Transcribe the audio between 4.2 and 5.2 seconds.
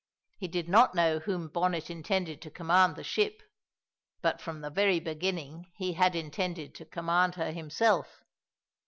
but from the very